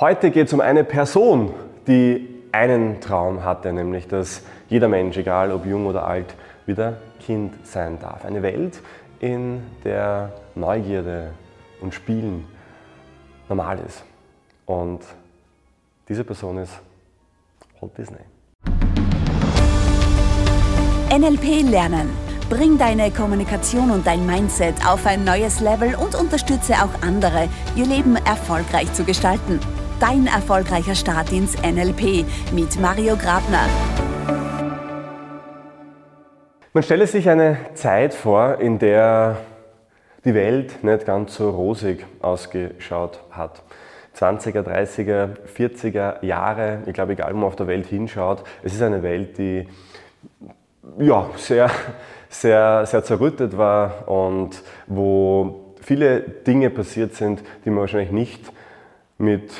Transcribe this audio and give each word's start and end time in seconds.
Heute 0.00 0.30
geht 0.30 0.46
es 0.46 0.52
um 0.52 0.60
eine 0.60 0.84
Person, 0.84 1.52
die 1.88 2.28
einen 2.52 3.00
Traum 3.00 3.42
hatte, 3.42 3.72
nämlich 3.72 4.06
dass 4.06 4.42
jeder 4.68 4.86
Mensch, 4.86 5.16
egal 5.16 5.50
ob 5.50 5.66
jung 5.66 5.86
oder 5.86 6.06
alt, 6.06 6.36
wieder 6.66 6.98
Kind 7.18 7.66
sein 7.66 7.98
darf. 8.00 8.24
Eine 8.24 8.42
Welt, 8.42 8.80
in 9.18 9.60
der 9.82 10.32
Neugierde 10.54 11.32
und 11.80 11.94
Spielen 11.94 12.44
normal 13.48 13.80
ist. 13.84 14.04
Und 14.66 15.00
diese 16.08 16.22
Person 16.22 16.58
ist 16.58 16.78
Walt 17.80 17.98
Disney. 17.98 18.18
NLP 21.10 21.68
lernen. 21.68 22.08
Bring 22.48 22.78
deine 22.78 23.10
Kommunikation 23.10 23.90
und 23.90 24.06
dein 24.06 24.24
Mindset 24.24 24.74
auf 24.86 25.04
ein 25.06 25.24
neues 25.24 25.58
Level 25.58 25.96
und 25.96 26.14
unterstütze 26.14 26.74
auch 26.74 27.02
andere, 27.02 27.48
ihr 27.74 27.84
Leben 27.84 28.14
erfolgreich 28.14 28.92
zu 28.92 29.02
gestalten. 29.02 29.58
Dein 30.00 30.28
erfolgreicher 30.28 30.94
Start 30.94 31.32
ins 31.32 31.56
NLP 31.60 32.24
mit 32.52 32.78
Mario 32.80 33.16
Grabner. 33.16 33.66
Man 36.72 36.84
stelle 36.84 37.08
sich 37.08 37.28
eine 37.28 37.58
Zeit 37.74 38.14
vor, 38.14 38.60
in 38.60 38.78
der 38.78 39.38
die 40.24 40.34
Welt 40.34 40.84
nicht 40.84 41.04
ganz 41.04 41.34
so 41.34 41.50
rosig 41.50 42.06
ausgeschaut 42.20 43.18
hat. 43.32 43.64
20er, 44.16 44.62
30er, 44.62 45.30
40er 45.56 46.24
Jahre, 46.24 46.84
ich 46.86 46.92
glaube, 46.92 47.14
egal 47.14 47.32
wo 47.32 47.38
man 47.38 47.48
auf 47.48 47.56
der 47.56 47.66
Welt 47.66 47.86
hinschaut, 47.86 48.44
es 48.62 48.74
ist 48.74 48.82
eine 48.82 49.02
Welt, 49.02 49.36
die 49.36 49.66
ja, 51.00 51.28
sehr, 51.34 51.72
sehr, 52.28 52.86
sehr 52.86 53.02
zerrüttet 53.02 53.58
war 53.58 54.08
und 54.08 54.62
wo 54.86 55.74
viele 55.80 56.20
Dinge 56.20 56.70
passiert 56.70 57.16
sind, 57.16 57.42
die 57.64 57.70
man 57.70 57.80
wahrscheinlich 57.80 58.12
nicht 58.12 58.52
mit 59.18 59.50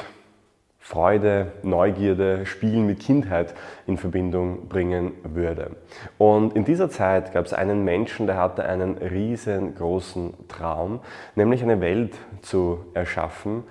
Freude, 0.88 1.52
Neugierde, 1.62 2.47
Spielen 2.47 2.87
mit 2.87 3.01
Kindheit 3.01 3.52
in 3.87 3.98
Verbindung 3.98 4.69
bringen 4.70 5.12
würde. 5.22 5.72
Und 6.17 6.56
in 6.56 6.64
dieser 6.64 6.89
Zeit 6.89 7.34
gab 7.34 7.45
es 7.45 7.53
einen 7.53 7.84
Menschen, 7.84 8.27
der 8.27 8.39
hatte 8.39 8.64
einen 8.64 8.97
riesengroßen 8.97 10.48
Traum, 10.48 11.00
nämlich 11.34 11.62
eine 11.62 11.83
Welt 11.83 12.14
zu 12.41 12.86
erschaffen, 12.95 13.64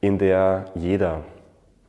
in 0.00 0.16
der 0.16 0.64
jeder, 0.74 1.24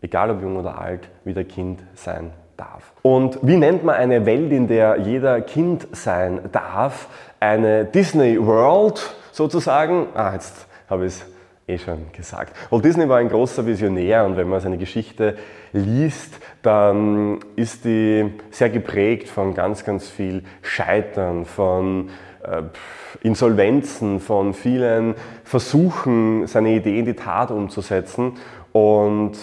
egal 0.02 0.32
ob 0.32 0.42
jung 0.42 0.58
oder 0.58 0.78
alt, 0.78 1.08
wieder 1.24 1.46
Kind 1.46 1.80
sein 1.96 2.32
darf. 2.58 2.92
Und 3.04 3.40
wie 3.42 3.56
nennt 3.56 3.86
man 3.86 3.96
eine 3.96 4.26
Welt, 4.26 4.52
in 4.52 4.68
der 4.68 4.98
jeder 4.98 5.40
Kind 5.40 5.88
sein 5.94 6.42
darf? 6.52 7.08
Eine 7.40 7.86
Disney 7.86 8.38
World 8.38 9.16
sozusagen? 9.32 10.08
Ah, 10.14 10.34
jetzt 10.34 10.68
habe 10.90 11.06
ich 11.06 11.14
es 11.14 11.33
eh 11.68 11.78
schon 11.78 12.12
gesagt. 12.12 12.56
Walt 12.70 12.84
Disney 12.84 13.08
war 13.08 13.18
ein 13.18 13.30
großer 13.30 13.66
Visionär 13.66 14.26
und 14.26 14.36
wenn 14.36 14.50
man 14.50 14.60
seine 14.60 14.78
Geschichte 14.78 15.38
liest, 15.72 16.40
dann 16.62 17.40
ist 17.56 17.86
die 17.86 18.34
sehr 18.52 18.70
geprägt 18.70 19.30
von 19.30 19.54
ganz, 19.54 19.84
ganz 19.84 20.10
viel 20.10 20.44
Scheitern, 20.62 21.46
von 21.46 22.10
äh, 22.44 22.64
Insolvenzen, 23.22 24.20
von 24.20 24.54
vielen 24.54 25.16
Versuchen, 25.44 26.48
seine 26.48 26.72
Idee 26.76 27.00
in 27.00 27.06
die 27.06 27.16
Tat 27.16 27.52
umzusetzen 27.52 28.34
und 28.74 29.38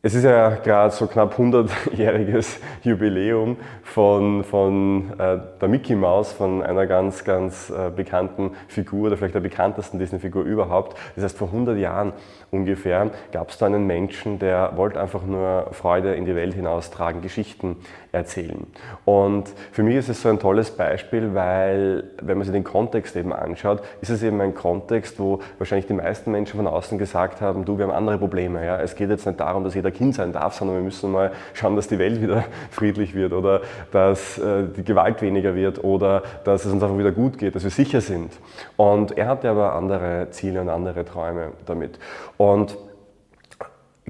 es 0.00 0.14
ist 0.14 0.22
ja 0.22 0.50
gerade 0.50 0.94
so 0.94 1.08
knapp 1.08 1.36
100-jähriges 1.36 2.58
Jubiläum 2.84 3.56
von, 3.82 4.44
von 4.44 5.10
äh, 5.18 5.38
der 5.60 5.68
Mickey 5.68 5.96
Mouse, 5.96 6.32
von 6.32 6.62
einer 6.62 6.86
ganz, 6.86 7.24
ganz 7.24 7.68
äh, 7.70 7.90
bekannten 7.90 8.52
Figur 8.68 9.08
oder 9.08 9.16
vielleicht 9.16 9.34
der 9.34 9.40
bekanntesten 9.40 9.98
Disney-Figur 9.98 10.44
überhaupt. 10.44 10.96
Das 11.16 11.24
heißt, 11.24 11.36
vor 11.36 11.48
100 11.48 11.76
Jahren 11.78 12.12
ungefähr 12.52 13.10
gab 13.32 13.50
es 13.50 13.58
da 13.58 13.66
einen 13.66 13.88
Menschen, 13.88 14.38
der 14.38 14.76
wollte 14.76 15.00
einfach 15.00 15.24
nur 15.24 15.70
Freude 15.72 16.14
in 16.14 16.26
die 16.26 16.36
Welt 16.36 16.54
hinaustragen, 16.54 17.20
Geschichten 17.20 17.76
erzählen. 18.18 18.66
Und 19.04 19.48
für 19.72 19.82
mich 19.82 19.96
ist 19.96 20.08
es 20.08 20.22
so 20.22 20.28
ein 20.28 20.38
tolles 20.38 20.70
Beispiel, 20.70 21.34
weil 21.34 22.04
wenn 22.20 22.38
man 22.38 22.44
sich 22.44 22.52
den 22.52 22.64
Kontext 22.64 23.16
eben 23.16 23.32
anschaut, 23.32 23.82
ist 24.00 24.10
es 24.10 24.22
eben 24.22 24.40
ein 24.40 24.54
Kontext, 24.54 25.18
wo 25.18 25.40
wahrscheinlich 25.58 25.86
die 25.86 25.94
meisten 25.94 26.30
Menschen 26.30 26.56
von 26.56 26.66
außen 26.66 26.98
gesagt 26.98 27.40
haben, 27.40 27.64
du, 27.64 27.78
wir 27.78 27.86
haben 27.86 27.94
andere 27.94 28.18
Probleme. 28.18 28.64
Ja? 28.64 28.80
Es 28.80 28.94
geht 28.94 29.10
jetzt 29.10 29.26
nicht 29.26 29.40
darum, 29.40 29.64
dass 29.64 29.74
jeder 29.74 29.90
Kind 29.90 30.14
sein 30.14 30.32
darf, 30.32 30.54
sondern 30.54 30.76
wir 30.76 30.82
müssen 30.82 31.10
mal 31.10 31.32
schauen, 31.54 31.76
dass 31.76 31.88
die 31.88 31.98
Welt 31.98 32.20
wieder 32.20 32.44
friedlich 32.70 33.14
wird 33.14 33.32
oder 33.32 33.62
dass 33.92 34.38
äh, 34.38 34.64
die 34.76 34.84
Gewalt 34.84 35.22
weniger 35.22 35.54
wird 35.54 35.82
oder 35.82 36.22
dass 36.44 36.64
es 36.64 36.72
uns 36.72 36.82
einfach 36.82 36.98
wieder 36.98 37.12
gut 37.12 37.38
geht, 37.38 37.54
dass 37.54 37.64
wir 37.64 37.70
sicher 37.70 38.00
sind. 38.00 38.32
Und 38.76 39.16
er 39.16 39.28
hatte 39.28 39.48
aber 39.48 39.74
andere 39.74 40.28
Ziele 40.30 40.60
und 40.60 40.68
andere 40.68 41.04
Träume 41.04 41.52
damit. 41.66 41.98
Und 42.36 42.76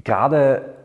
gerade 0.03 0.78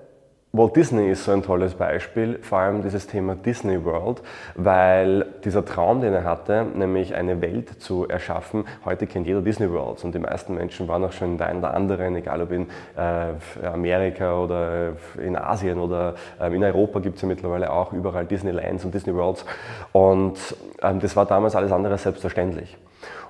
Walt 0.56 0.76
Disney 0.76 1.10
ist 1.10 1.24
so 1.24 1.32
ein 1.32 1.42
tolles 1.42 1.74
Beispiel, 1.74 2.38
vor 2.40 2.58
allem 2.58 2.80
dieses 2.80 3.08
Thema 3.08 3.34
Disney 3.34 3.84
World, 3.84 4.22
weil 4.54 5.26
dieser 5.44 5.64
Traum, 5.64 6.00
den 6.00 6.14
er 6.14 6.22
hatte, 6.22 6.64
nämlich 6.76 7.12
eine 7.16 7.40
Welt 7.40 7.82
zu 7.82 8.06
erschaffen, 8.06 8.64
heute 8.84 9.08
kennt 9.08 9.26
jeder 9.26 9.42
Disney 9.42 9.68
World 9.68 10.04
und 10.04 10.14
die 10.14 10.20
meisten 10.20 10.54
Menschen 10.54 10.86
waren 10.86 11.02
auch 11.02 11.10
schon 11.10 11.32
in 11.32 11.38
der 11.38 11.48
einen 11.48 11.58
oder 11.58 11.74
anderen, 11.74 12.14
egal 12.14 12.40
ob 12.40 12.52
in 12.52 12.68
äh, 12.96 13.66
Amerika 13.66 14.38
oder 14.38 14.92
in 15.20 15.34
Asien 15.34 15.80
oder 15.80 16.14
äh, 16.40 16.54
in 16.54 16.62
Europa 16.62 17.00
gibt 17.00 17.16
es 17.16 17.22
ja 17.22 17.26
mittlerweile 17.26 17.72
auch 17.72 17.92
überall 17.92 18.24
Disneylands 18.24 18.84
und 18.84 18.94
Disney 18.94 19.12
Worlds 19.12 19.44
und 19.90 20.38
ähm, 20.82 21.00
das 21.00 21.16
war 21.16 21.26
damals 21.26 21.56
alles 21.56 21.72
andere 21.72 21.98
selbstverständlich. 21.98 22.76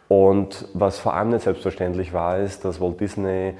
Und 0.08 0.68
was 0.74 0.98
vor 0.98 1.14
allem 1.14 1.30
nicht 1.30 1.44
selbstverständlich 1.44 2.12
war, 2.12 2.38
ist, 2.38 2.64
dass 2.66 2.80
Walt 2.80 3.00
Disney 3.00 3.54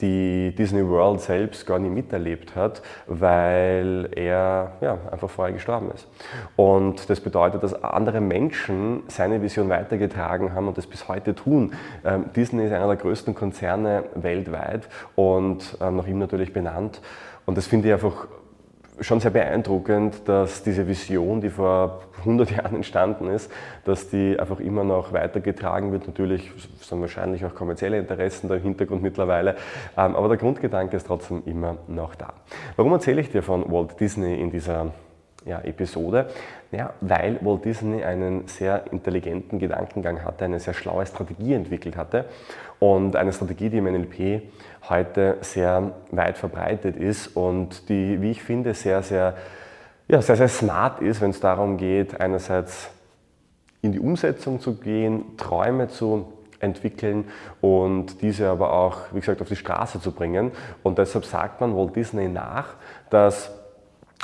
die 0.00 0.54
Disney 0.56 0.86
World 0.86 1.20
selbst 1.20 1.66
gar 1.66 1.78
nicht 1.78 1.92
miterlebt 1.92 2.56
hat, 2.56 2.82
weil 3.06 4.08
er 4.14 4.72
ja, 4.80 4.98
einfach 5.10 5.30
vorher 5.30 5.54
gestorben 5.54 5.90
ist. 5.94 6.08
Und 6.56 7.08
das 7.10 7.20
bedeutet, 7.20 7.62
dass 7.62 7.82
andere 7.82 8.20
Menschen 8.20 9.02
seine 9.08 9.42
Vision 9.42 9.68
weitergetragen 9.68 10.54
haben 10.54 10.68
und 10.68 10.78
das 10.78 10.86
bis 10.86 11.08
heute 11.08 11.34
tun. 11.34 11.74
Ähm, 12.04 12.26
Disney 12.34 12.64
ist 12.66 12.72
einer 12.72 12.86
der 12.86 12.96
größten 12.96 13.34
Konzerne 13.34 14.04
weltweit 14.14 14.88
und 15.14 15.76
ähm, 15.80 15.96
nach 15.96 16.06
ihm 16.06 16.18
natürlich 16.18 16.52
benannt. 16.52 17.00
Und 17.46 17.56
das 17.56 17.66
finde 17.66 17.88
ich 17.88 17.94
einfach 17.94 18.28
schon 19.00 19.20
sehr 19.20 19.30
beeindruckend, 19.30 20.28
dass 20.28 20.62
diese 20.62 20.86
Vision, 20.86 21.40
die 21.40 21.50
vor 21.50 22.02
100 22.20 22.50
Jahren 22.56 22.76
entstanden 22.76 23.28
ist, 23.28 23.50
dass 23.84 24.08
die 24.10 24.38
einfach 24.38 24.60
immer 24.60 24.84
noch 24.84 25.12
weitergetragen 25.12 25.92
wird. 25.92 26.06
Natürlich 26.06 26.50
sind 26.80 27.00
wahrscheinlich 27.00 27.44
auch 27.44 27.54
kommerzielle 27.54 27.98
Interessen 27.98 28.48
da 28.48 28.56
im 28.56 28.62
Hintergrund 28.62 29.02
mittlerweile, 29.02 29.56
ähm, 29.96 30.14
aber 30.16 30.28
der 30.28 30.36
Grundgedanke 30.36 30.96
ist 30.96 31.06
trotzdem 31.06 31.42
immer 31.46 31.78
noch 31.88 32.14
da. 32.14 32.34
Warum 32.76 32.92
erzähle 32.92 33.20
ich 33.20 33.30
dir 33.30 33.42
von 33.42 33.70
Walt 33.70 33.98
Disney 33.98 34.40
in 34.40 34.50
dieser 34.50 34.92
ja, 35.44 35.60
Episode? 35.60 36.28
Ja, 36.70 36.92
weil 37.00 37.38
Walt 37.40 37.64
Disney 37.64 38.04
einen 38.04 38.46
sehr 38.46 38.84
intelligenten 38.92 39.58
Gedankengang 39.58 40.24
hatte, 40.24 40.44
eine 40.44 40.60
sehr 40.60 40.74
schlaue 40.74 41.06
Strategie 41.06 41.54
entwickelt 41.54 41.96
hatte 41.96 42.26
und 42.78 43.16
eine 43.16 43.32
Strategie, 43.32 43.70
die 43.70 43.78
im 43.78 43.84
NLP 43.84 44.42
heute 44.88 45.38
sehr 45.40 45.92
weit 46.10 46.38
verbreitet 46.38 46.96
ist 46.96 47.28
und 47.36 47.88
die, 47.88 48.20
wie 48.20 48.30
ich 48.30 48.42
finde, 48.42 48.74
sehr, 48.74 49.02
sehr, 49.02 49.34
ja, 50.08 50.22
sehr, 50.22 50.36
sehr 50.36 50.48
smart 50.48 51.00
ist, 51.00 51.20
wenn 51.20 51.30
es 51.30 51.40
darum 51.40 51.76
geht, 51.76 52.20
einerseits 52.20 52.90
in 53.82 53.92
die 53.92 54.00
Umsetzung 54.00 54.60
zu 54.60 54.76
gehen, 54.76 55.36
Träume 55.36 55.88
zu 55.88 56.32
entwickeln 56.60 57.24
und 57.60 58.20
diese 58.22 58.48
aber 58.48 58.72
auch, 58.72 58.98
wie 59.12 59.20
gesagt, 59.20 59.40
auf 59.40 59.48
die 59.48 59.56
Straße 59.56 60.00
zu 60.00 60.12
bringen. 60.12 60.52
Und 60.82 60.98
deshalb 60.98 61.24
sagt 61.24 61.60
man 61.60 61.74
Walt 61.74 61.96
Disney 61.96 62.28
nach, 62.28 62.74
dass 63.08 63.50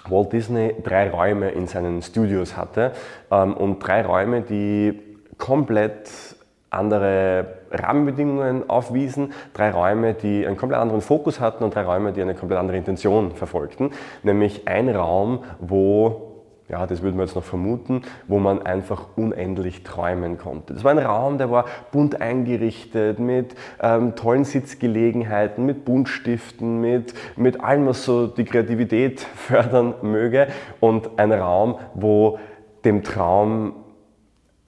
Walt 0.09 0.33
Disney 0.33 0.75
drei 0.83 1.11
Räume 1.11 1.51
in 1.51 1.67
seinen 1.67 2.03
Studios 2.03 2.57
hatte 2.57 2.93
ähm, 3.31 3.55
und 3.55 3.81
drei 3.81 4.05
Räume, 4.05 4.43
die 4.43 5.03
komplett 5.39 6.36
andere 6.71 7.47
Rahmenbedingungen 7.71 8.69
aufwiesen, 8.69 9.33
drei 9.55 9.71
Räume, 9.71 10.15
die 10.15 10.47
einen 10.47 10.57
komplett 10.57 10.81
anderen 10.81 11.01
Fokus 11.01 11.41
hatten 11.41 11.65
und 11.65 11.75
drei 11.75 11.83
Räume, 11.83 12.13
die 12.13 12.23
eine 12.23 12.35
komplett 12.35 12.59
andere 12.59 12.77
Intention 12.77 13.33
verfolgten. 13.33 13.91
Nämlich 14.23 14.67
ein 14.67 14.89
Raum, 14.89 15.45
wo 15.61 16.27
ja, 16.69 16.85
das 16.87 17.01
würde 17.03 17.17
man 17.17 17.27
jetzt 17.27 17.37
noch 17.37 17.45
vermuten, 17.45 18.03
wo 18.27 18.39
man 18.39 18.63
einfach 18.63 19.07
unendlich 19.15 19.85
träumen 19.85 20.37
konnte. 20.37 20.75
Das 20.75 20.83
war 20.83 20.91
ein 20.91 20.99
Raum, 20.99 21.39
der 21.39 21.51
war 21.51 21.67
bunt 21.93 22.21
eingerichtet, 22.21 23.21
mit 23.21 23.55
ähm, 23.81 24.17
tollen 24.17 24.45
Sitzgelegenheiten, 24.45 25.65
mit 25.65 25.85
Buntstiften, 25.85 26.81
mit, 26.81 27.15
mit 27.37 27.61
allem, 27.61 27.87
was 27.87 28.05
so 28.05 28.27
die 28.27 28.45
Kreativität 28.45 29.21
fördern 29.35 29.95
möge 30.03 30.49
und 30.81 31.19
ein 31.19 31.33
Raum, 31.33 31.77
wo 31.95 32.41
dem 32.85 33.05
Traum 33.05 33.75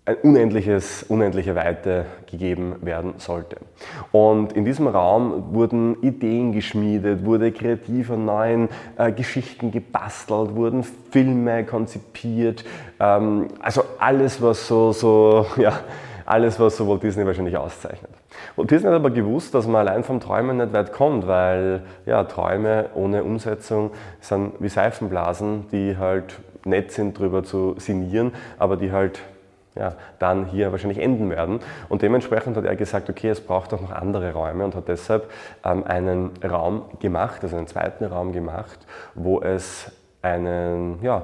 ein 0.09 0.17
unendliches, 0.23 1.03
unendliche 1.03 1.55
Weite 1.55 2.07
gegeben 2.31 2.77
werden 2.81 3.15
sollte. 3.19 3.59
Und 4.11 4.55
in 4.55 4.65
diesem 4.65 4.87
Raum 4.87 5.53
wurden 5.53 6.03
Ideen 6.03 6.53
geschmiedet, 6.53 7.27
wurde 7.27 7.53
kreativ 7.53 8.11
an 8.11 8.25
neuen 8.25 8.69
äh, 8.97 9.13
Geschichten 9.13 9.71
gebastelt, 9.71 10.55
wurden 10.55 10.83
Filme 10.83 11.65
konzipiert, 11.65 12.65
ähm, 12.99 13.49
also 13.61 13.83
alles, 13.99 14.41
was 14.41 14.67
so, 14.67 14.93
so, 14.93 15.45
ja, 15.59 15.79
alles, 16.25 16.59
was 16.59 16.79
so 16.79 16.89
Walt 16.89 17.03
Disney 17.03 17.27
wahrscheinlich 17.27 17.59
auszeichnet. 17.59 18.11
Und 18.57 18.71
Disney 18.71 18.89
hat 18.89 18.97
aber 18.97 19.11
gewusst, 19.11 19.55
dass 19.55 19.67
man 19.67 19.87
allein 19.87 20.05
vom 20.05 20.21
Träumen 20.21 20.57
nicht 20.57 20.73
weit 20.73 20.95
kommt, 20.95 21.27
weil 21.27 21.83
ja, 22.07 22.25
Träume 22.25 22.87
ohne 22.95 23.25
Umsetzung 23.25 23.91
sind 24.21 24.55
wie 24.59 24.71
Seifenblasen, 24.71 25.67
die 25.71 25.99
halt 25.99 26.39
nett 26.65 26.93
sind, 26.93 27.19
darüber 27.19 27.45
zu 27.45 27.75
sinnieren, 27.77 28.33
aber 28.59 28.79
die 28.79 28.91
halt 28.91 29.21
ja, 29.79 29.95
dann 30.19 30.47
hier 30.47 30.73
wahrscheinlich 30.73 30.99
enden 30.99 31.31
werden. 31.31 31.61
Und 31.89 32.03
dementsprechend 32.03 32.57
hat 32.57 32.65
er 32.65 32.77
gesagt, 32.77 33.09
okay, 33.09 33.29
es 33.29 33.41
braucht 33.41 33.73
auch 33.75 33.81
noch 33.81 33.93
andere 33.93 34.33
Räume 34.33 34.65
und 34.65 34.75
hat 34.75 34.89
deshalb 34.89 35.31
ähm, 35.65 35.85
einen 35.85 36.31
Raum 36.45 36.83
gemacht, 37.01 37.43
also 37.43 37.57
einen 37.57 37.67
zweiten 37.67 38.05
Raum 38.05 38.33
gemacht, 38.33 38.79
wo 39.15 39.41
es 39.41 39.93
einen, 40.21 40.99
ja, 41.03 41.23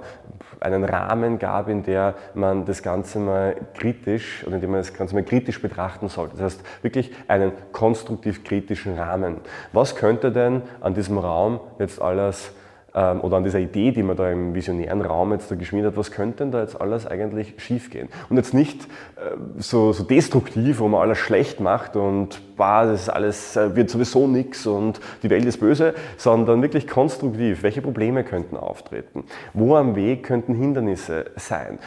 einen 0.60 0.84
Rahmen 0.84 1.38
gab, 1.38 1.68
in 1.68 1.82
der 1.82 2.14
man 2.34 2.64
das 2.64 2.82
Ganze 2.82 3.18
mal 3.18 3.56
kritisch 3.74 4.44
oder 4.46 4.54
in 4.56 4.60
dem 4.60 4.70
man 4.70 4.80
das 4.80 4.94
Ganze 4.94 5.14
mal 5.14 5.24
kritisch 5.24 5.60
betrachten 5.60 6.08
sollte. 6.08 6.36
Das 6.36 6.44
heißt 6.44 6.62
wirklich 6.82 7.12
einen 7.26 7.52
konstruktiv 7.72 8.44
kritischen 8.44 8.96
Rahmen. 8.96 9.38
Was 9.72 9.96
könnte 9.96 10.30
denn 10.30 10.62
an 10.80 10.94
diesem 10.94 11.18
Raum 11.18 11.60
jetzt 11.78 12.00
alles 12.00 12.52
ähm, 12.94 13.20
oder 13.20 13.38
an 13.38 13.44
dieser 13.44 13.58
Idee, 13.58 13.91
die 13.91 14.02
man 14.02 14.17
da 14.17 14.31
im 14.31 14.55
visionären 14.55 15.02
Raum 15.02 15.32
jetzt 15.32 15.50
da 15.50 15.56
geschmiedet 15.56 15.93
hat, 15.93 15.96
was 15.96 16.11
könnte 16.11 16.38
denn 16.38 16.52
da 16.52 16.61
jetzt 16.61 16.81
alles 16.81 17.06
eigentlich 17.06 17.55
schiefgehen? 17.58 18.08
Und 18.29 18.37
jetzt 18.37 18.55
nicht 18.55 18.85
äh, 19.17 19.37
so, 19.58 19.93
so 19.93 20.05
destruktiv, 20.05 20.79
wo 20.79 20.88
man 20.88 21.00
alles 21.00 21.19
schlecht 21.19 21.61
macht 21.61 21.96
und 21.96 22.41
bah, 22.56 22.87
das 22.87 23.02
ist 23.02 23.08
alles 23.08 23.56
äh, 23.56 23.75
wird 23.75 23.91
sowieso 23.91 24.26
nichts 24.26 24.67
und 24.67 25.00
die 25.23 25.31
Welt 25.31 25.44
ist 25.44 25.58
böse, 25.58 25.94
sondern 26.17 26.62
wirklich 26.62 26.87
konstruktiv. 26.87 27.62
Welche 27.62 27.82
Probleme 27.82 28.25
könnten 28.25 28.56
auftreten? 28.56 29.25
Wo 29.52 29.75
am 29.76 29.96
Weg 29.96 30.23
könnten 30.23 30.55
Hindernisse 30.55 31.26
sein? 31.37 31.79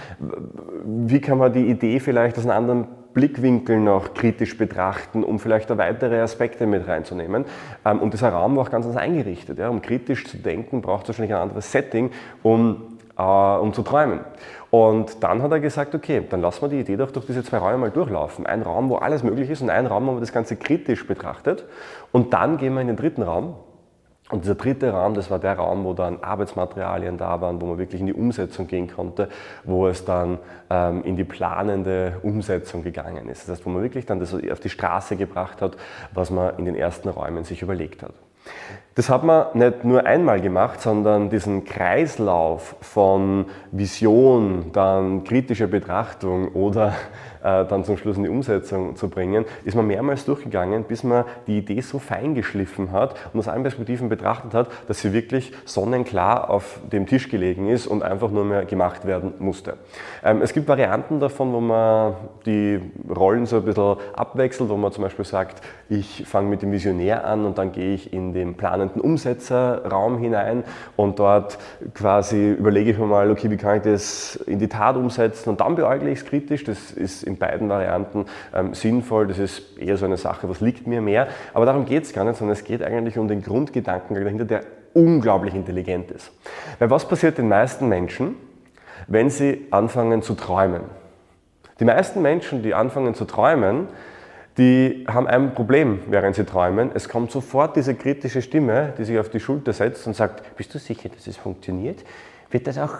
Wie 0.83 1.21
kann 1.21 1.37
man 1.37 1.53
die 1.53 1.67
Idee 1.67 1.99
vielleicht 1.99 2.37
aus 2.37 2.45
einem 2.45 2.57
anderen 2.57 2.87
Blickwinkel 3.17 3.79
noch 3.79 4.13
kritisch 4.13 4.59
betrachten, 4.59 5.23
um 5.23 5.39
vielleicht 5.39 5.71
da 5.71 5.77
weitere 5.79 6.21
Aspekte 6.21 6.67
mit 6.67 6.87
reinzunehmen. 6.87 7.45
Ähm, 7.83 7.99
und 7.99 8.13
dieser 8.13 8.29
Raum 8.29 8.55
war 8.55 8.65
auch 8.65 8.69
ganz 8.69 8.85
anders 8.85 9.01
eingerichtet. 9.01 9.59
Um 9.59 9.81
kritisch 9.81 10.27
zu 10.27 10.37
denken, 10.37 10.81
braucht 10.83 11.03
es 11.03 11.09
wahrscheinlich 11.09 11.33
ein 11.33 11.41
anderes 11.41 11.71
Setting, 11.71 12.11
um, 12.43 12.99
äh, 13.17 13.23
um 13.23 13.73
zu 13.73 13.81
träumen. 13.81 14.19
Und 14.69 15.23
dann 15.23 15.41
hat 15.41 15.51
er 15.51 15.59
gesagt, 15.59 15.95
okay, 15.95 16.21
dann 16.29 16.41
lassen 16.41 16.61
wir 16.61 16.69
die 16.69 16.79
Idee 16.81 16.95
doch 16.95 17.09
durch 17.09 17.25
diese 17.25 17.43
zwei 17.43 17.57
Räume 17.57 17.79
mal 17.79 17.89
durchlaufen. 17.89 18.45
Ein 18.45 18.61
Raum, 18.61 18.89
wo 18.89 18.97
alles 18.97 19.23
möglich 19.23 19.49
ist 19.49 19.63
und 19.63 19.71
ein 19.71 19.87
Raum, 19.87 20.05
wo 20.05 20.11
man 20.11 20.19
das 20.19 20.31
Ganze 20.31 20.55
kritisch 20.55 21.07
betrachtet. 21.07 21.65
Und 22.11 22.33
dann 22.33 22.57
gehen 22.57 22.75
wir 22.75 22.81
in 22.81 22.87
den 22.87 22.97
dritten 22.97 23.23
Raum, 23.23 23.55
und 24.29 24.43
dieser 24.43 24.55
dritte 24.55 24.91
Raum, 24.91 25.13
das 25.13 25.31
war 25.31 25.39
der 25.39 25.53
Raum, 25.53 25.85
wo 25.85 25.93
dann 25.93 26.21
Arbeitsmaterialien 26.21 27.17
da 27.17 27.39
waren, 27.39 27.61
wo 27.61 27.65
man 27.65 27.77
wirklich 27.77 28.01
in 28.01 28.07
die 28.07 28.13
Umsetzung 28.13 28.67
gehen 28.67 28.87
konnte, 28.93 29.29
wo 29.63 29.87
es 29.87 30.03
dann 30.03 30.39
ähm, 30.69 31.03
in 31.03 31.15
die 31.15 31.23
planende 31.23 32.17
Umsetzung 32.23 32.83
gegangen 32.83 33.29
ist. 33.29 33.43
Das 33.43 33.57
heißt, 33.57 33.65
wo 33.65 33.69
man 33.69 33.83
wirklich 33.83 34.05
dann 34.05 34.19
das 34.19 34.33
auf 34.33 34.59
die 34.59 34.69
Straße 34.69 35.15
gebracht 35.15 35.61
hat, 35.61 35.77
was 36.13 36.29
man 36.29 36.57
in 36.57 36.65
den 36.65 36.75
ersten 36.75 37.07
Räumen 37.07 37.45
sich 37.45 37.61
überlegt 37.61 38.03
hat. 38.03 38.13
Das 38.95 39.09
hat 39.09 39.23
man 39.23 39.47
nicht 39.53 39.83
nur 39.83 40.05
einmal 40.05 40.41
gemacht, 40.41 40.81
sondern 40.81 41.29
diesen 41.29 41.65
Kreislauf 41.65 42.75
von 42.81 43.45
Vision, 43.71 44.71
dann 44.73 45.23
kritischer 45.23 45.67
Betrachtung 45.67 46.49
oder 46.53 46.93
dann 47.47 47.83
zum 47.83 47.97
Schluss 47.97 48.17
in 48.17 48.23
die 48.23 48.29
Umsetzung 48.29 48.95
zu 48.95 49.09
bringen, 49.09 49.45
ist 49.63 49.75
man 49.75 49.87
mehrmals 49.87 50.25
durchgegangen, 50.25 50.83
bis 50.83 51.03
man 51.03 51.25
die 51.47 51.59
Idee 51.59 51.81
so 51.81 51.99
fein 51.99 52.35
geschliffen 52.35 52.91
hat 52.91 53.15
und 53.33 53.39
aus 53.39 53.47
allen 53.47 53.63
Perspektiven 53.63 54.09
betrachtet 54.09 54.53
hat, 54.53 54.69
dass 54.87 55.01
sie 55.01 55.13
wirklich 55.13 55.53
sonnenklar 55.65 56.49
auf 56.49 56.79
dem 56.91 57.05
Tisch 57.05 57.29
gelegen 57.29 57.69
ist 57.69 57.87
und 57.87 58.03
einfach 58.03 58.31
nur 58.31 58.45
mehr 58.45 58.65
gemacht 58.65 59.05
werden 59.05 59.33
musste. 59.39 59.77
Ähm, 60.23 60.41
es 60.41 60.53
gibt 60.53 60.67
Varianten 60.67 61.19
davon, 61.19 61.53
wo 61.53 61.59
man 61.59 62.15
die 62.45 62.79
Rollen 63.09 63.45
so 63.45 63.57
ein 63.57 63.63
bisschen 63.63 63.97
abwechselt, 64.13 64.69
wo 64.69 64.77
man 64.77 64.91
zum 64.91 65.03
Beispiel 65.03 65.25
sagt, 65.25 65.61
ich 65.89 66.25
fange 66.27 66.49
mit 66.49 66.61
dem 66.61 66.71
Visionär 66.71 67.25
an 67.25 67.45
und 67.45 67.57
dann 67.57 67.71
gehe 67.71 67.93
ich 67.93 68.13
in 68.13 68.33
den 68.33 68.55
planenden 68.55 69.01
Umsetzerraum 69.01 70.17
hinein 70.17 70.63
und 70.95 71.19
dort 71.19 71.57
quasi 71.93 72.51
überlege 72.51 72.91
ich 72.91 72.97
mir 72.97 73.05
mal, 73.05 73.31
okay, 73.31 73.49
wie 73.49 73.57
kann 73.57 73.77
ich 73.77 73.83
das 73.83 74.35
in 74.47 74.59
die 74.59 74.67
Tat 74.67 74.95
umsetzen 74.95 75.49
und 75.49 75.61
dann 75.61 75.75
beäugle 75.75 76.09
ich 76.09 76.19
es 76.19 76.25
kritisch. 76.25 76.63
Das 76.63 76.91
ist 76.91 77.23
beiden 77.37 77.69
Varianten 77.69 78.25
ähm, 78.53 78.73
sinnvoll. 78.73 79.27
Das 79.27 79.39
ist 79.39 79.77
eher 79.77 79.97
so 79.97 80.05
eine 80.05 80.17
Sache, 80.17 80.49
was 80.49 80.61
liegt 80.61 80.87
mir 80.87 81.01
mehr. 81.01 81.27
Aber 81.53 81.65
darum 81.65 81.85
geht 81.85 82.03
es 82.03 82.13
gar 82.13 82.25
nicht, 82.25 82.37
sondern 82.37 82.53
es 82.53 82.63
geht 82.63 82.83
eigentlich 82.83 83.17
um 83.17 83.27
den 83.27 83.41
Grundgedanken 83.41 84.15
dahinter, 84.15 84.45
der 84.45 84.63
unglaublich 84.93 85.53
intelligent 85.53 86.11
ist. 86.11 86.31
Weil 86.79 86.89
was 86.89 87.07
passiert 87.07 87.37
den 87.37 87.47
meisten 87.47 87.87
Menschen, 87.87 88.35
wenn 89.07 89.29
sie 89.29 89.67
anfangen 89.71 90.21
zu 90.21 90.33
träumen? 90.33 90.81
Die 91.79 91.85
meisten 91.85 92.21
Menschen, 92.21 92.63
die 92.63 92.73
anfangen 92.73 93.13
zu 93.13 93.25
träumen, 93.25 93.87
die 94.57 95.05
haben 95.07 95.27
ein 95.27 95.53
Problem, 95.53 95.99
während 96.07 96.35
sie 96.35 96.43
träumen. 96.43 96.89
Es 96.95 97.07
kommt 97.07 97.29
sofort 97.29 97.75
diese 97.75 97.93
kritische 97.93 98.41
Stimme, 98.41 98.93
die 98.97 99.05
sich 99.05 99.19
auf 99.19 99.29
die 99.29 99.39
Schulter 99.39 99.71
setzt 99.71 100.07
und 100.07 100.15
sagt, 100.15 100.55
bist 100.57 100.73
du 100.73 100.79
sicher, 100.79 101.09
dass 101.09 101.27
es 101.27 101.37
funktioniert? 101.37 102.03
Wird 102.49 102.65
das 102.65 102.79
auch 102.79 102.95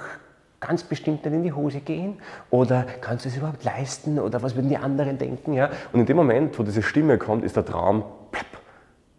ganz 0.60 0.84
bestimmt 0.84 1.26
dann 1.26 1.34
in 1.34 1.44
die 1.44 1.54
Hose 1.54 1.80
gehen? 1.80 2.18
Oder 2.50 2.86
kannst 3.02 3.26
du 3.26 3.30
es 3.30 3.38
überhaupt 3.38 3.64
leisten? 3.64 4.20
Oder 4.20 4.42
was 4.42 4.56
würden 4.56 4.70
die 4.70 4.78
anderen 4.78 5.18
denken? 5.18 5.54
Ja? 5.54 5.70
Und 5.94 6.00
in 6.00 6.06
dem 6.06 6.18
Moment, 6.18 6.58
wo 6.58 6.64
diese 6.64 6.82
Stimme 6.82 7.18
kommt, 7.18 7.44
ist 7.44 7.56
der 7.56 7.66
Traum 7.66 8.04
plapp, 8.32 8.46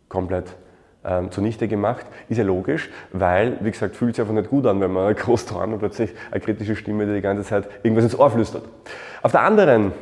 komplett 0.08 0.56
ähm, 1.05 1.31
zunichte 1.31 1.69
gemacht. 1.69 2.06
Ist 2.29 2.38
ja 2.38 2.44
logisch, 2.44 2.90
weil, 3.12 3.58
wie 3.61 3.70
gesagt, 3.70 3.96
fühlt 3.96 4.17
sich 4.17 4.23
einfach 4.23 4.35
nicht 4.35 4.50
gut 4.50 4.67
an, 4.67 4.81
wenn 4.81 4.93
man 4.93 5.14
groß 5.17 5.46
träumt 5.46 5.75
und 5.75 5.79
plötzlich 5.79 6.11
eine 6.31 6.40
kritische 6.40 6.76
Stimme, 6.76 7.06
die 7.06 7.14
die 7.14 7.20
ganze 7.20 7.44
Zeit 7.44 7.69
irgendwas 7.82 8.05
ins 8.05 8.19
Ohr 8.19 8.31
flüstert. 8.31 8.64
Auf 9.23 9.32
der 9.32 9.43
anderen 9.43 9.93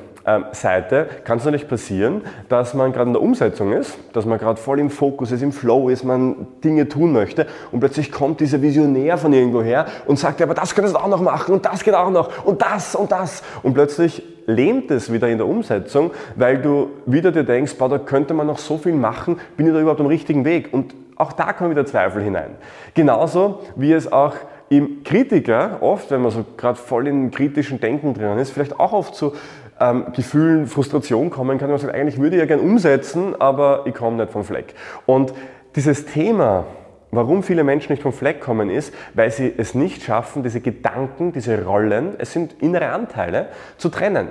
Seite 0.52 1.06
kann 1.22 1.38
es 1.38 1.44
natürlich 1.44 1.68
passieren, 1.68 2.22
dass 2.48 2.74
man 2.74 2.92
gerade 2.92 3.08
in 3.08 3.12
der 3.12 3.22
Umsetzung 3.22 3.72
ist, 3.72 3.96
dass 4.12 4.26
man 4.26 4.38
gerade 4.38 4.60
voll 4.60 4.80
im 4.80 4.90
Fokus 4.90 5.30
ist, 5.30 5.40
im 5.40 5.52
Flow 5.52 5.88
ist, 5.88 6.02
man 6.02 6.48
Dinge 6.64 6.88
tun 6.88 7.12
möchte 7.12 7.46
und 7.70 7.78
plötzlich 7.78 8.10
kommt 8.10 8.40
dieser 8.40 8.60
Visionär 8.60 9.18
von 9.18 9.32
irgendwo 9.32 9.62
her 9.62 9.86
und 10.06 10.18
sagt, 10.18 10.42
aber 10.42 10.54
das 10.54 10.74
könntest 10.74 10.96
du 10.96 11.00
auch 11.00 11.06
noch 11.08 11.20
machen 11.20 11.54
und 11.54 11.64
das 11.64 11.84
geht 11.84 11.94
auch 11.94 12.10
noch 12.10 12.44
und 12.44 12.60
das 12.60 12.96
und 12.96 13.12
das 13.12 13.44
und 13.62 13.74
plötzlich 13.74 14.20
lähmt 14.46 14.90
es 14.90 15.12
wieder 15.12 15.28
in 15.28 15.38
der 15.38 15.46
Umsetzung, 15.46 16.10
weil 16.34 16.58
du 16.58 16.90
wieder 17.06 17.30
dir 17.30 17.44
denkst, 17.44 17.76
boah, 17.78 17.88
da 17.88 17.98
könnte 17.98 18.34
man 18.34 18.48
noch 18.48 18.58
so 18.58 18.78
viel 18.78 18.94
machen, 18.94 19.38
bin 19.56 19.68
ich 19.68 19.72
da 19.72 19.80
überhaupt 19.80 20.00
am 20.00 20.06
richtigen 20.06 20.44
Weg 20.44 20.72
und 20.72 20.92
auch 21.14 21.32
da 21.32 21.52
kommen 21.52 21.70
wieder 21.70 21.86
Zweifel 21.86 22.22
hinein. 22.22 22.56
Genauso 22.94 23.60
wie 23.76 23.92
es 23.92 24.10
auch 24.10 24.34
im 24.68 25.04
Kritiker 25.04 25.78
oft, 25.80 26.10
wenn 26.10 26.22
man 26.22 26.32
so 26.32 26.44
gerade 26.56 26.76
voll 26.76 27.06
in 27.06 27.30
kritischen 27.30 27.80
Denken 27.80 28.14
drin 28.14 28.38
ist, 28.38 28.50
vielleicht 28.50 28.78
auch 28.80 28.92
oft 28.92 29.14
so 29.14 29.32
ähm, 29.80 30.06
Gefühlen, 30.14 30.66
Frustration 30.66 31.30
kommen 31.30 31.58
kann. 31.58 31.70
Man 31.70 31.78
sagt, 31.78 31.94
eigentlich 31.94 32.18
würde 32.18 32.36
ich 32.36 32.40
ja 32.40 32.46
gern 32.46 32.60
umsetzen, 32.60 33.40
aber 33.40 33.82
ich 33.86 33.94
komme 33.94 34.16
nicht 34.16 34.32
vom 34.32 34.44
Fleck. 34.44 34.74
Und 35.04 35.32
dieses 35.74 36.06
Thema, 36.06 36.64
warum 37.10 37.42
viele 37.42 37.64
Menschen 37.64 37.92
nicht 37.92 38.02
vom 38.02 38.12
Fleck 38.12 38.40
kommen, 38.40 38.70
ist, 38.70 38.94
weil 39.14 39.30
sie 39.30 39.52
es 39.56 39.74
nicht 39.74 40.02
schaffen, 40.02 40.42
diese 40.42 40.60
Gedanken, 40.60 41.32
diese 41.32 41.64
Rollen, 41.64 42.14
es 42.18 42.32
sind 42.32 42.54
innere 42.60 42.90
Anteile, 42.90 43.48
zu 43.76 43.88
trennen. 43.88 44.28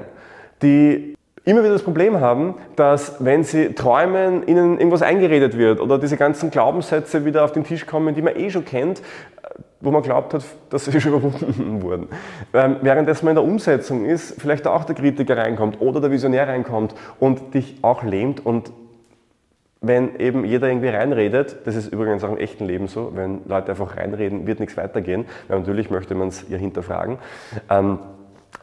Die 0.62 1.16
immer 1.46 1.62
wieder 1.62 1.74
das 1.74 1.84
Problem 1.84 2.20
haben, 2.20 2.56
dass 2.75 3.24
wenn 3.24 3.44
sie 3.44 3.74
träumen, 3.74 4.48
ihnen 4.48 4.80
irgendwas 4.80 5.04
eingeredet 5.04 5.58
wird 5.58 5.80
oder 5.80 6.00
diese 6.00 6.18
ganzen 6.18 6.50
Glaubenssätze 6.50 7.24
wieder 7.24 7.46
auf 7.46 7.52
den 7.52 7.64
Tisch 7.64 7.86
kommen, 7.86 8.16
die 8.16 8.24
man 8.24 8.36
eh 8.36 8.50
schon 8.50 8.66
kennt, 8.66 9.02
wo 9.86 9.92
man 9.92 10.01
glaubt 10.01 10.34
hat, 10.34 10.44
dass 10.70 10.86
sie 10.86 11.00
schon 11.00 11.13
überwunden 11.15 11.82
wurden. 11.82 12.08
Ähm, 12.54 12.77
währenddessen 12.82 13.25
man 13.25 13.38
in 13.38 13.44
der 13.44 13.44
Umsetzung 13.44 14.06
ist, 14.06 14.42
vielleicht 14.42 14.68
auch 14.68 14.84
der 14.84 14.96
Kritiker 14.96 15.38
reinkommt 15.38 15.80
oder 15.80 16.01
der 16.01 16.12
Visionär 16.12 16.48
reinkommt 16.48 16.96
und 17.20 17.54
dich 17.54 17.77
auch 17.82 18.04
lähmt 18.04 18.46
und 18.46 18.72
wenn 19.82 20.20
eben 20.20 20.46
jeder 20.46 20.68
irgendwie 20.68 20.88
reinredet, 20.88 21.58
das 21.65 21.75
ist 21.75 21.94
übrigens 21.94 22.24
auch 22.24 22.32
im 22.32 22.38
echten 22.38 22.65
Leben 22.65 22.88
so, 22.88 23.12
wenn 23.13 23.42
Leute 23.46 23.70
einfach 23.70 23.98
reinreden, 23.98 24.48
wird 24.48 24.60
nichts 24.60 24.77
weitergehen, 24.77 25.25
weil 25.48 25.60
natürlich 25.60 25.92
möchte 25.92 26.15
man 26.15 26.30
es 26.30 26.46
ja 26.50 26.58
hinterfragen. 26.58 27.20
Ähm, 27.70 28.00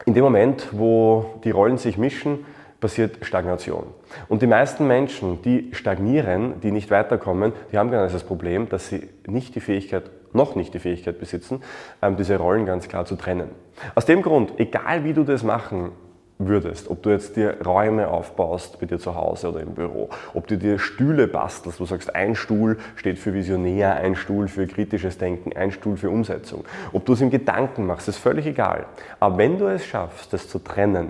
in 0.05 0.13
dem 0.15 0.23
Moment, 0.23 0.69
wo 0.71 1.39
die 1.45 1.51
Rollen 1.51 1.77
sich 1.77 1.97
mischen, 1.97 2.45
passiert 2.81 3.25
Stagnation. 3.25 3.85
Und 4.27 4.41
die 4.41 4.47
meisten 4.47 4.85
Menschen, 4.85 5.41
die 5.43 5.69
stagnieren, 5.71 6.59
die 6.61 6.71
nicht 6.71 6.91
weiterkommen, 6.91 7.53
die 7.71 7.77
haben 7.77 7.89
genau 7.89 8.03
das 8.03 8.23
Problem, 8.25 8.67
dass 8.67 8.89
sie 8.89 9.07
nicht 9.25 9.55
die 9.55 9.61
Fähigkeit, 9.61 10.03
noch 10.33 10.55
nicht 10.55 10.73
die 10.73 10.79
Fähigkeit 10.79 11.19
besitzen, 11.19 11.61
ähm, 12.01 12.15
diese 12.15 12.37
Rollen 12.37 12.65
ganz 12.65 12.87
klar 12.87 13.05
zu 13.05 13.15
trennen. 13.15 13.49
Aus 13.95 14.05
dem 14.05 14.21
Grund, 14.21 14.53
egal 14.59 15.03
wie 15.03 15.13
du 15.13 15.23
das 15.23 15.43
machen 15.43 15.91
würdest, 16.39 16.89
ob 16.89 17.03
du 17.03 17.09
jetzt 17.09 17.35
dir 17.35 17.57
Räume 17.65 18.07
aufbaust 18.07 18.79
bei 18.79 18.85
dir 18.85 18.99
zu 18.99 19.15
Hause 19.15 19.49
oder 19.49 19.61
im 19.61 19.73
Büro, 19.73 20.09
ob 20.33 20.47
du 20.47 20.57
dir 20.57 20.79
Stühle 20.79 21.27
bastelst, 21.27 21.79
du 21.79 21.85
sagst, 21.85 22.15
ein 22.15 22.35
Stuhl 22.35 22.77
steht 22.95 23.19
für 23.19 23.33
Visionär, 23.33 23.95
ein 23.95 24.15
Stuhl 24.15 24.47
für 24.47 24.67
kritisches 24.67 25.17
Denken, 25.17 25.53
ein 25.55 25.71
Stuhl 25.71 25.97
für 25.97 26.09
Umsetzung, 26.09 26.65
ob 26.91 27.05
du 27.05 27.13
es 27.13 27.21
im 27.21 27.29
Gedanken 27.29 27.85
machst, 27.85 28.07
ist 28.07 28.17
völlig 28.17 28.45
egal. 28.45 28.85
Aber 29.19 29.37
wenn 29.37 29.57
du 29.57 29.67
es 29.67 29.85
schaffst, 29.85 30.33
das 30.33 30.49
zu 30.49 30.59
trennen, 30.59 31.09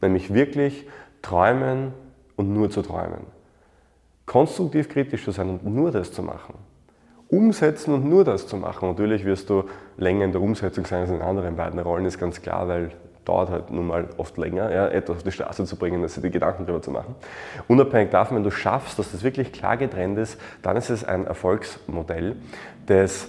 nämlich 0.00 0.32
wirklich 0.32 0.86
träumen 1.22 1.92
und 2.36 2.52
nur 2.52 2.70
zu 2.70 2.82
träumen. 2.82 3.26
Konstruktiv 4.26 4.88
kritisch 4.88 5.24
zu 5.24 5.32
sein 5.32 5.50
und 5.50 5.64
nur 5.64 5.90
das 5.90 6.12
zu 6.12 6.22
machen. 6.22 6.54
Umsetzen 7.30 7.94
und 7.94 8.04
nur 8.04 8.24
das 8.24 8.46
zu 8.46 8.56
machen. 8.56 8.88
Natürlich 8.88 9.24
wirst 9.24 9.50
du 9.50 9.64
länger 9.96 10.24
in 10.24 10.32
der 10.32 10.40
Umsetzung 10.40 10.84
sein 10.84 11.02
als 11.02 11.10
in 11.10 11.22
anderen 11.22 11.56
beiden 11.56 11.78
Rollen, 11.78 12.04
ist 12.04 12.18
ganz 12.18 12.42
klar, 12.42 12.66
weil 12.68 12.90
dauert 13.24 13.50
halt 13.50 13.70
nun 13.70 13.86
mal 13.86 14.08
oft 14.16 14.36
länger, 14.38 14.72
ja, 14.72 14.88
etwas 14.88 15.18
auf 15.18 15.22
die 15.22 15.30
Straße 15.30 15.64
zu 15.64 15.76
bringen, 15.76 16.02
als 16.02 16.14
sich 16.14 16.22
die 16.22 16.30
Gedanken 16.30 16.66
darüber 16.66 16.82
zu 16.82 16.90
machen. 16.90 17.14
Unabhängig 17.68 18.10
davon, 18.10 18.38
wenn 18.38 18.44
du 18.44 18.50
schaffst, 18.50 18.98
dass 18.98 19.12
das 19.12 19.22
wirklich 19.22 19.52
klar 19.52 19.76
getrennt 19.76 20.18
ist, 20.18 20.40
dann 20.62 20.76
ist 20.76 20.90
es 20.90 21.04
ein 21.04 21.26
Erfolgsmodell, 21.26 22.36
das 22.86 23.28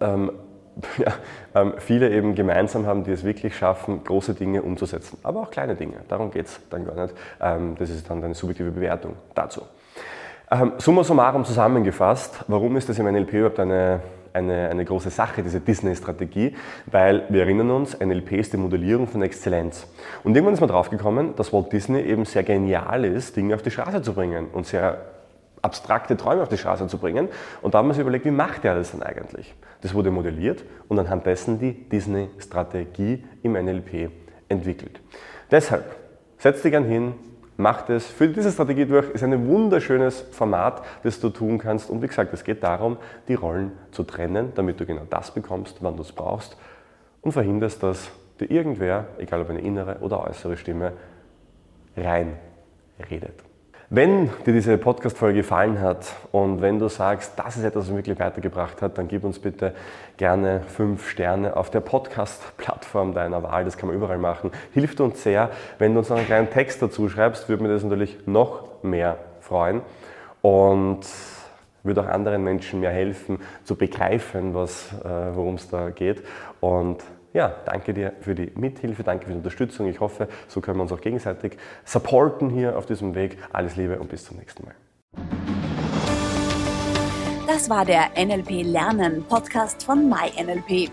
ähm, 0.00 0.32
ja, 0.98 1.12
ähm, 1.54 1.74
viele 1.78 2.10
eben 2.10 2.34
gemeinsam 2.34 2.86
haben, 2.86 3.04
die 3.04 3.10
es 3.10 3.24
wirklich 3.24 3.56
schaffen, 3.56 4.02
große 4.04 4.34
Dinge 4.34 4.62
umzusetzen. 4.62 5.18
Aber 5.22 5.40
auch 5.40 5.50
kleine 5.50 5.74
Dinge. 5.74 5.96
Darum 6.08 6.30
geht 6.30 6.46
es 6.46 6.60
dann 6.70 6.86
gar 6.86 6.94
nicht. 6.94 7.14
Ähm, 7.40 7.74
das 7.78 7.90
ist 7.90 8.08
dann 8.08 8.22
eine 8.22 8.34
subjektive 8.34 8.70
Bewertung 8.70 9.14
dazu. 9.34 9.62
Ähm, 10.52 10.72
summa 10.78 11.04
summarum 11.04 11.44
zusammengefasst, 11.44 12.44
warum 12.48 12.76
ist 12.76 12.88
das 12.88 12.98
im 12.98 13.06
NLP 13.06 13.34
überhaupt 13.34 13.60
eine, 13.60 14.00
eine, 14.32 14.68
eine 14.68 14.84
große 14.84 15.10
Sache, 15.10 15.44
diese 15.44 15.60
Disney-Strategie? 15.60 16.56
Weil 16.86 17.22
wir 17.28 17.42
erinnern 17.42 17.70
uns, 17.70 17.96
NLP 18.00 18.32
ist 18.32 18.52
die 18.52 18.56
Modellierung 18.56 19.06
von 19.06 19.22
Exzellenz. 19.22 19.86
Und 20.24 20.34
irgendwann 20.34 20.54
ist 20.54 20.60
man 20.60 20.68
draufgekommen, 20.68 21.36
dass 21.36 21.52
Walt 21.52 21.72
Disney 21.72 22.00
eben 22.00 22.24
sehr 22.24 22.42
genial 22.42 23.04
ist, 23.04 23.36
Dinge 23.36 23.54
auf 23.54 23.62
die 23.62 23.70
Straße 23.70 24.02
zu 24.02 24.12
bringen 24.12 24.48
und 24.52 24.66
sehr 24.66 24.98
abstrakte 25.62 26.16
Träume 26.16 26.42
auf 26.42 26.48
die 26.48 26.58
Straße 26.58 26.88
zu 26.88 26.98
bringen. 26.98 27.28
Und 27.62 27.74
da 27.74 27.78
haben 27.78 27.86
wir 27.86 27.90
uns 27.90 27.98
überlegt, 27.98 28.24
wie 28.24 28.32
macht 28.32 28.64
er 28.64 28.74
das 28.74 28.90
denn 28.90 29.04
eigentlich? 29.04 29.54
Das 29.82 29.94
wurde 29.94 30.10
modelliert 30.10 30.64
und 30.88 30.98
anhand 30.98 31.26
dessen 31.26 31.60
die 31.60 31.88
Disney-Strategie 31.88 33.24
im 33.44 33.52
NLP 33.52 34.10
entwickelt. 34.48 35.00
Deshalb, 35.48 35.94
setz 36.38 36.62
dich 36.62 36.72
gern 36.72 36.86
hin, 36.86 37.14
mach 37.60 37.82
das, 37.82 38.06
führ 38.06 38.28
diese 38.28 38.50
Strategie 38.50 38.86
durch, 38.86 39.10
ist 39.10 39.22
ein 39.22 39.46
wunderschönes 39.46 40.20
Format, 40.32 40.82
das 41.02 41.20
du 41.20 41.30
tun 41.30 41.58
kannst. 41.58 41.90
Und 41.90 42.02
wie 42.02 42.06
gesagt, 42.06 42.32
es 42.32 42.44
geht 42.44 42.62
darum, 42.62 42.96
die 43.28 43.34
Rollen 43.34 43.72
zu 43.92 44.02
trennen, 44.02 44.52
damit 44.54 44.80
du 44.80 44.86
genau 44.86 45.06
das 45.08 45.32
bekommst, 45.32 45.78
wann 45.80 45.96
du 45.96 46.02
es 46.02 46.12
brauchst 46.12 46.56
und 47.22 47.32
verhinderst, 47.32 47.82
dass 47.82 48.10
dir 48.40 48.50
irgendwer, 48.50 49.08
egal 49.18 49.42
ob 49.42 49.50
eine 49.50 49.60
innere 49.60 49.98
oder 50.00 50.26
äußere 50.26 50.56
Stimme, 50.56 50.92
reinredet. 51.96 53.49
Wenn 53.92 54.30
dir 54.46 54.52
diese 54.52 54.78
Podcast-Folge 54.78 55.38
gefallen 55.38 55.80
hat 55.80 56.14
und 56.30 56.60
wenn 56.60 56.78
du 56.78 56.86
sagst, 56.86 57.32
das 57.36 57.56
ist 57.56 57.64
etwas, 57.64 57.86
was 57.86 57.88
mich 57.88 58.06
wirklich 58.06 58.20
weitergebracht 58.20 58.82
hat, 58.82 58.96
dann 58.96 59.08
gib 59.08 59.24
uns 59.24 59.40
bitte 59.40 59.74
gerne 60.16 60.60
fünf 60.68 61.10
Sterne 61.10 61.56
auf 61.56 61.70
der 61.70 61.80
Podcast-Plattform 61.80 63.14
deiner 63.14 63.42
Wahl. 63.42 63.64
Das 63.64 63.76
kann 63.76 63.88
man 63.88 63.96
überall 63.96 64.18
machen. 64.18 64.52
Hilft 64.72 65.00
uns 65.00 65.24
sehr. 65.24 65.50
Wenn 65.80 65.94
du 65.94 65.98
uns 65.98 66.08
noch 66.08 66.18
einen 66.18 66.26
kleinen 66.26 66.50
Text 66.50 66.80
dazu 66.80 67.08
schreibst, 67.08 67.48
würde 67.48 67.64
mir 67.64 67.68
das 67.68 67.82
natürlich 67.82 68.16
noch 68.28 68.84
mehr 68.84 69.18
freuen 69.40 69.80
und 70.40 71.00
würde 71.82 72.02
auch 72.02 72.06
anderen 72.06 72.44
Menschen 72.44 72.78
mehr 72.78 72.92
helfen, 72.92 73.40
zu 73.64 73.74
begreifen, 73.74 74.50
äh, 74.50 74.54
worum 74.54 75.56
es 75.56 75.68
da 75.68 75.90
geht. 75.90 76.22
Und 76.60 77.02
ja, 77.32 77.54
danke 77.64 77.94
dir 77.94 78.12
für 78.20 78.34
die 78.34 78.52
Mithilfe, 78.56 79.02
danke 79.02 79.24
für 79.26 79.32
die 79.32 79.38
Unterstützung. 79.38 79.88
Ich 79.88 80.00
hoffe, 80.00 80.28
so 80.48 80.60
können 80.60 80.78
wir 80.78 80.82
uns 80.82 80.92
auch 80.92 81.00
gegenseitig 81.00 81.56
supporten 81.84 82.50
hier 82.50 82.76
auf 82.76 82.84
diesem 82.86 83.14
Weg. 83.14 83.38
Alles 83.52 83.76
Liebe 83.76 83.98
und 83.98 84.08
bis 84.08 84.24
zum 84.24 84.38
nächsten 84.38 84.64
Mal. 84.64 84.74
Das 87.46 87.68
war 87.68 87.84
der 87.84 88.10
NLP 88.16 88.62
Lernen 88.62 89.24
Podcast 89.24 89.82
von 89.82 90.08
MyNLP. 90.08 90.90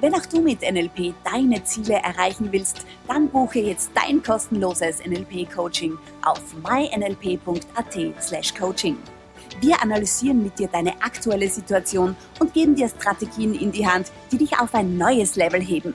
Wenn 0.00 0.14
auch 0.14 0.26
du 0.26 0.40
mit 0.40 0.62
NLP 0.62 1.14
deine 1.24 1.62
Ziele 1.62 1.94
erreichen 1.94 2.48
willst, 2.50 2.84
dann 3.06 3.28
buche 3.28 3.60
jetzt 3.60 3.92
dein 3.94 4.20
kostenloses 4.22 5.06
NLP 5.06 5.48
Coaching 5.54 5.96
auf 6.22 6.42
mynlp.at/coaching. 6.64 8.96
Wir 9.60 9.82
analysieren 9.82 10.42
mit 10.42 10.58
dir 10.58 10.68
deine 10.68 11.02
aktuelle 11.02 11.48
Situation 11.48 12.16
und 12.38 12.54
geben 12.54 12.74
dir 12.74 12.88
Strategien 12.88 13.54
in 13.54 13.72
die 13.72 13.86
Hand, 13.86 14.10
die 14.30 14.38
dich 14.38 14.58
auf 14.58 14.74
ein 14.74 14.96
neues 14.96 15.36
Level 15.36 15.60
heben. 15.60 15.94